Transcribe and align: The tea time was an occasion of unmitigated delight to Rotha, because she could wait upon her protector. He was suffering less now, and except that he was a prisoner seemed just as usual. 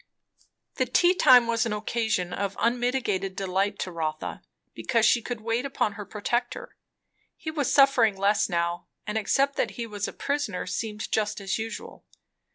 The 0.77 0.87
tea 0.87 1.13
time 1.13 1.45
was 1.45 1.67
an 1.67 1.73
occasion 1.73 2.33
of 2.33 2.57
unmitigated 2.59 3.35
delight 3.35 3.77
to 3.81 3.91
Rotha, 3.91 4.41
because 4.73 5.05
she 5.05 5.21
could 5.21 5.41
wait 5.41 5.63
upon 5.63 5.91
her 5.93 6.05
protector. 6.07 6.75
He 7.37 7.51
was 7.51 7.71
suffering 7.71 8.17
less 8.17 8.49
now, 8.49 8.87
and 9.05 9.15
except 9.15 9.57
that 9.57 9.71
he 9.77 9.85
was 9.85 10.07
a 10.07 10.13
prisoner 10.13 10.65
seemed 10.65 11.11
just 11.11 11.39
as 11.39 11.59
usual. 11.59 12.03